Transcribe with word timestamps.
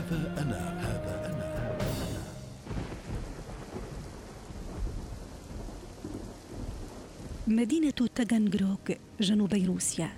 هذا 0.00 0.42
أنا 0.42 0.80
هذا 0.80 1.26
أنا. 1.26 1.50
مدينة 7.46 7.90
تاغانغروغ 7.90 8.76
جنوبي 9.20 9.66
روسيا. 9.66 10.10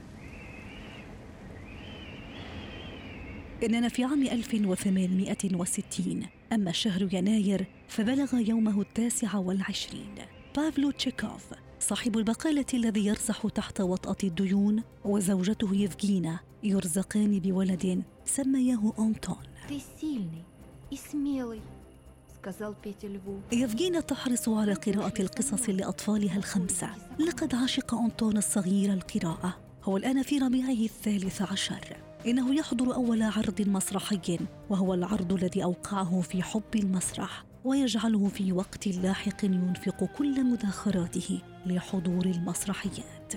إننا 3.63 3.89
في 3.89 4.05
عام 4.05 4.23
1860 4.23 6.27
أما 6.53 6.73
شهر 6.73 7.15
يناير 7.15 7.67
فبلغ 7.89 8.35
يومه 8.35 8.81
التاسع 8.81 9.37
والعشرين. 9.37 10.15
بافلو 10.57 10.91
تشيكوف. 10.91 11.55
صاحب 11.83 12.19
البقالة 12.19 12.65
الذي 12.75 13.07
يرزح 13.07 13.47
تحت 13.47 13.81
وطأة 13.81 14.17
الديون 14.25 14.83
وزوجته 15.05 15.75
يفجينا 15.75 16.39
يرزقان 16.63 17.39
بولد 17.39 18.03
سمياه 18.25 18.93
أنطون. 18.99 19.37
يفجينا 23.53 24.01
تحرص 24.01 24.49
على 24.49 24.73
قراءة 24.73 25.23
القصص 25.23 25.69
لأطفالها 25.69 26.37
الخمسة. 26.37 26.89
لقد 27.19 27.55
عشق 27.55 27.95
أنطون 27.95 28.37
الصغير 28.37 28.93
القراءة. 28.93 29.57
هو 29.85 29.97
الآن 29.97 30.23
في 30.23 30.39
ربيعه 30.39 30.85
الثالث 30.85 31.43
عشر. 31.43 31.97
إنه 32.27 32.55
يحضر 32.55 32.95
أول 32.95 33.23
عرض 33.23 33.61
مسرحي 33.61 34.39
وهو 34.71 34.95
العرض 34.95 35.33
الذي 35.33 35.65
أوقعه 35.65 36.21
في 36.21 36.43
حب 36.43 36.75
المسرح. 36.75 37.52
ويجعله 37.65 38.29
في 38.29 38.53
وقت 38.53 38.89
لاحق 38.89 39.45
ينفق 39.45 40.05
كل 40.05 40.45
مدخراته 40.45 41.41
لحضور 41.67 42.27
المسرحيات. 42.27 43.35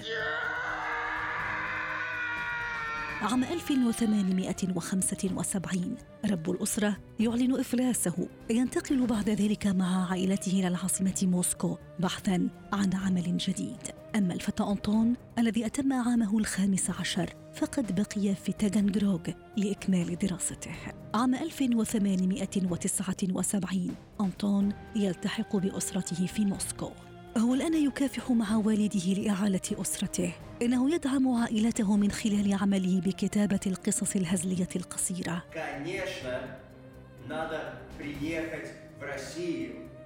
عام 3.21 3.43
1875 3.43 5.98
رب 6.25 6.51
الأسرة 6.51 6.98
يعلن 7.20 7.59
إفلاسه 7.59 8.27
ينتقل 8.49 9.07
بعد 9.07 9.29
ذلك 9.29 9.68
مع 9.68 10.12
عائلته 10.12 10.51
إلى 10.51 10.68
العاصمة 10.68 11.20
موسكو 11.23 11.77
بحثا 11.99 12.49
عن 12.73 12.93
عمل 12.93 13.37
جديد. 13.37 13.81
أما 14.16 14.34
الفتى 14.34 14.63
أنطون 14.63 15.13
الذي 15.40 15.66
أتم 15.66 15.94
عامه 15.94 16.38
الخامس 16.38 16.90
عشر 16.90 17.30
فقد 17.54 17.96
بقي 17.96 18.35
في 18.35 18.52
تاغانغروغ 18.52 19.21
لإكمال 19.58 20.18
دراسته. 20.18 20.71
عام 21.13 21.35
1879 21.35 23.96
أنطون 24.21 24.74
يلتحق 24.96 25.55
بأسرته 25.55 26.26
في 26.26 26.46
موسكو. 26.46 26.91
هو 27.38 27.54
الآن 27.54 27.74
يكافح 27.74 28.32
مع 28.32 28.55
والده 28.55 29.13
لإعالة 29.13 29.62
أسرته. 29.71 30.34
إنه 30.62 30.93
يدعم 30.93 31.27
عائلته 31.27 31.96
من 31.96 32.12
خلال 32.12 32.54
عمله 32.54 33.02
بكتابة 33.02 33.60
القصص 33.68 34.16
الهزلية 34.16 34.70
القصيرة. 34.76 35.43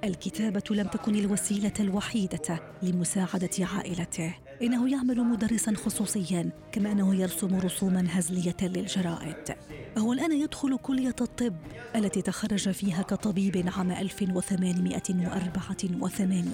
الكتابة 0.04 0.64
لم 0.72 0.88
تكن 0.88 1.16
الوسيلة 1.16 1.74
الوحيدة 1.80 2.60
لمساعدة 2.84 3.50
عائلته. 3.60 4.36
إنه 4.62 4.92
يعمل 4.92 5.18
مدرسا 5.18 5.74
خصوصيا 5.74 6.50
كما 6.72 6.92
أنه 6.92 7.16
يرسم 7.16 7.60
رسوما 7.60 8.06
هزلية 8.10 8.56
للجرائد. 8.62 9.56
هو 9.98 10.14
الآن 10.14 10.32
يدخل 10.32 10.78
كلية 10.78 11.16
الطب 11.22 11.56
التي 11.96 12.22
تخرج 12.22 12.70
فيها 12.70 13.02
كطبيب 13.02 13.70
عام 13.78 13.92
1884 13.92 16.52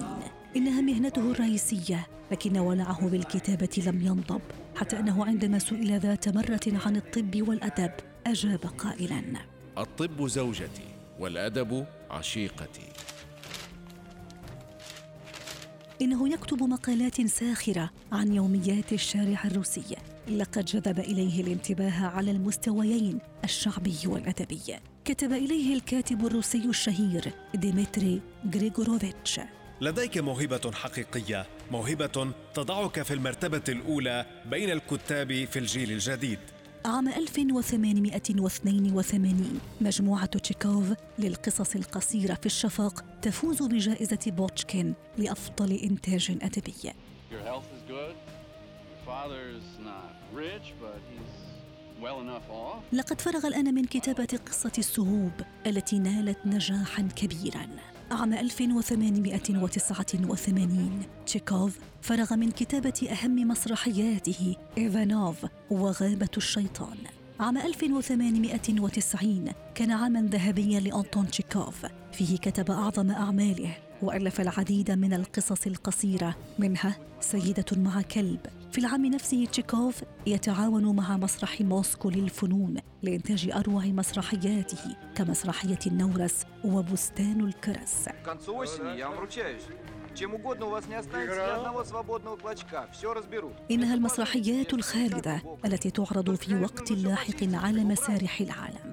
إنها 0.56 0.80
مهنته 0.80 1.30
الرئيسية 1.30 2.06
لكن 2.30 2.58
ولعه 2.58 3.08
بالكتابة 3.08 3.82
لم 3.86 4.06
ينضب 4.06 4.40
حتى 4.76 4.98
أنه 4.98 5.24
عندما 5.24 5.58
سئل 5.58 6.00
ذات 6.00 6.28
مرة 6.28 6.80
عن 6.86 6.96
الطب 6.96 7.48
والأدب 7.48 7.92
أجاب 8.26 8.60
قائلا. 8.78 9.22
الطب 9.78 10.26
زوجتي 10.26 10.88
والأدب 11.20 11.86
عشيقتي. 12.10 12.88
إنه 16.02 16.28
يكتب 16.28 16.62
مقالات 16.62 17.26
ساخرة 17.26 17.90
عن 18.12 18.32
يوميات 18.32 18.92
الشارع 18.92 19.44
الروسي. 19.44 19.96
لقد 20.28 20.64
جذب 20.64 20.98
إليه 20.98 21.40
الانتباه 21.42 22.06
على 22.06 22.30
المستويين 22.30 23.18
الشعبي 23.44 23.96
والأدبي. 24.06 24.60
كتب 25.04 25.32
إليه 25.32 25.74
الكاتب 25.74 26.26
الروسي 26.26 26.64
الشهير 26.64 27.32
ديمتري 27.54 28.20
غريغوروفيتش. 28.54 29.40
لديك 29.80 30.18
موهبة 30.18 30.72
حقيقية، 30.72 31.46
موهبة 31.70 32.32
تضعك 32.54 33.02
في 33.02 33.14
المرتبة 33.14 33.62
الأولى 33.68 34.26
بين 34.50 34.70
الكتاب 34.70 35.44
في 35.44 35.58
الجيل 35.58 35.92
الجديد. 35.92 36.38
عام 36.86 37.08
1882 37.08 39.60
مجموعة 39.80 40.26
تشيكوف 40.26 40.92
للقصص 41.18 41.76
القصيرة 41.76 42.34
في 42.34 42.46
الشفق 42.46 43.04
تفوز 43.22 43.62
بجائزة 43.62 44.18
بوتشكين 44.26 44.94
لأفضل 45.18 45.72
إنتاج 45.72 46.38
أدبي. 46.42 46.92
لقد 52.92 53.20
فرغ 53.20 53.46
الآن 53.46 53.74
من 53.74 53.84
كتابة 53.84 54.38
قصة 54.46 54.72
السهوب 54.78 55.32
التي 55.66 55.98
نالت 55.98 56.38
نجاحا 56.46 57.02
كبيرا. 57.02 57.68
عام 58.10 58.32
1889 58.32 61.02
تشيكوف 61.26 61.78
فرغ 62.02 62.36
من 62.36 62.50
كتابة 62.50 63.08
أهم 63.12 63.48
مسرحياته 63.48 64.56
إيفانوف 64.78 65.46
وغابة 65.70 66.28
الشيطان. 66.36 66.96
عام 67.40 67.58
1890 67.58 69.52
كان 69.74 69.90
عاما 69.90 70.22
ذهبيا 70.22 70.80
لأنطون 70.80 71.30
تشيكوف. 71.30 71.86
فيه 72.12 72.38
كتب 72.38 72.70
أعظم 72.70 73.10
أعماله 73.10 73.76
وألف 74.02 74.40
العديد 74.40 74.90
من 74.90 75.12
القصص 75.12 75.66
القصيرة 75.66 76.36
منها 76.58 76.96
سيدة 77.20 77.64
مع 77.76 78.02
كلب. 78.02 78.40
في 78.75 78.77
العام 78.77 79.05
نفسه 79.05 79.45
تشيكوف 79.45 80.03
يتعاون 80.27 80.95
مع 80.95 81.17
مسرح 81.17 81.61
موسكو 81.61 82.09
للفنون 82.09 82.77
لإنتاج 83.01 83.51
أروع 83.55 83.85
مسرحياته 83.85 84.95
كمسرحية 85.15 85.79
النورس 85.87 86.45
وبستان 86.65 87.45
الكرس 87.45 88.05
К 88.09 88.25
концу 88.25 88.57
осени, 88.57 88.97
я 88.97 89.09
вам 89.09 89.19
ручаюсь. 89.19 89.63
Чем 90.15 90.33
угодно 90.33 90.65
у 90.65 90.69
вас 90.69 90.87
не 90.87 90.95
останется 90.95 91.35
ни 91.35 91.49
одного 91.57 91.83
свободного 91.83 92.35
клочка. 92.37 92.87
Все 92.93 93.13
разберут. 93.13 93.53
إنها 93.71 93.93
المسرحيات 93.93 94.73
الخالدة 94.73 95.41
التي 95.65 95.91
تعرض 95.91 96.35
في 96.35 96.55
وقت 96.55 96.91
لاحق 96.91 97.43
على 97.53 97.83
مسارح 97.83 98.41
العالم 98.41 98.84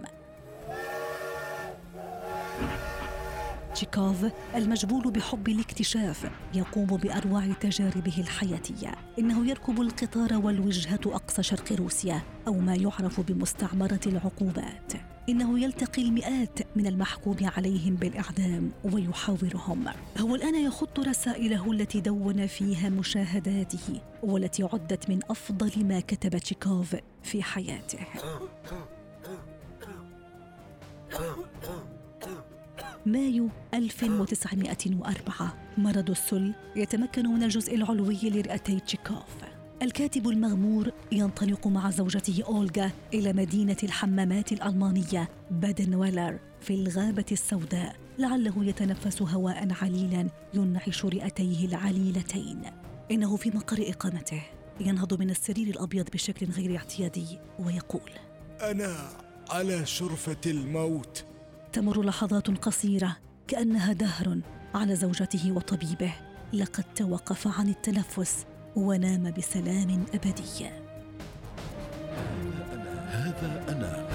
تشيكوف 3.74 4.26
المجبول 4.56 5.12
بحب 5.12 5.50
الاكتشاف 5.50 6.32
يقوم 6.54 6.86
بأروع 6.86 7.48
تجاربه 7.48 8.14
الحياتية. 8.18 8.92
إنه 9.20 9.50
يركب 9.50 9.82
القطار 9.82 10.34
والوجهة 10.34 11.00
أقصى 11.06 11.44
شرق 11.44 11.72
روسيا 11.72 12.22
أو 12.48 12.54
ما 12.54 12.76
يعرف 12.76 13.22
بمستعمرة 13.22 14.00
العقوبات. 14.06 14.94
إنه 15.30 15.60
يلتقي 15.60 16.02
المئات 16.02 16.60
من 16.76 16.88
المحكوم 16.88 17.38
عليهم 17.42 17.96
بالإعدام 17.96 18.72
ويحاورهم. 18.84 19.86
هو 20.20 20.36
الآن 20.36 20.56
يخط 20.56 21.00
رسائله 21.00 21.72
التي 21.72 22.02
دون 22.02 22.48
فيها 22.48 22.90
مشاهداته 22.90 24.02
والتي 24.24 24.64
عدت 24.64 25.10
من 25.10 25.20
أفضل 25.30 25.86
ما 25.86 26.00
كتب 26.00 26.38
تشيكوف 26.38 26.96
في 27.24 27.44
حياته. 27.44 28.00
مايو 33.06 33.50
1904 33.74 35.54
مرض 35.78 36.10
السل 36.10 36.54
يتمكن 36.76 37.28
من 37.28 37.44
الجزء 37.44 37.76
العلوي 37.76 38.20
لرئتي 38.24 38.80
تشيكوف. 38.80 39.36
الكاتب 39.82 40.30
المغمور 40.30 40.92
ينطلق 41.12 41.68
مع 41.68 41.90
زوجته 41.90 42.44
أولغا 42.48 42.92
إلى 43.14 43.34
مدينة 43.34 43.78
الحمامات 43.84 44.52
الألمانية 44.52 45.30
بادن 45.52 45.96
ويلر 45.96 46.40
في 46.62 46.74
الغابة 46.74 47.26
السوداء. 47.32 47.96
لعله 48.20 48.66
يتنفس 48.66 49.22
هواء 49.22 49.68
عليلا 49.82 50.30
ينعش 50.54 51.06
رئتيه 51.06 51.66
العليلتين. 51.66 52.62
إنه 53.12 53.36
في 53.36 53.50
مقر 53.50 53.90
إقامته. 53.90 54.44
ينهض 54.80 55.20
من 55.20 55.30
السرير 55.30 55.68
الأبيض 55.68 56.10
بشكل 56.10 56.46
غير 56.46 56.78
اعتيادي 56.78 57.40
ويقول 57.60 58.12
أنا 58.62 59.10
على 59.50 59.86
شرفة 59.86 60.42
الموت. 60.46 61.26
تمر 61.74 62.02
لحظات 62.02 62.48
قصيرة 62.50 63.18
كأنها 63.48 63.94
دهر 63.94 64.40
على 64.76 64.96
زوجته 64.96 65.52
وطبيبه. 65.52 66.14
لقد 66.54 66.84
توقف 66.96 67.60
عن 67.60 67.70
التنفس 67.70 68.46
ونام 68.76 69.32
بسلام 69.32 70.06
أبدي. 70.14 70.70
هذا 73.12 73.66
أنا. 73.70 74.13